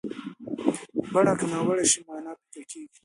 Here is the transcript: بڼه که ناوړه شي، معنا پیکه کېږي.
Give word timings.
بڼه 1.13 1.33
که 1.39 1.45
ناوړه 1.51 1.85
شي، 1.91 1.99
معنا 2.07 2.31
پیکه 2.51 2.63
کېږي. 2.71 2.99